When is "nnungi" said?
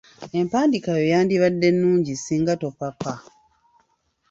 1.71-2.13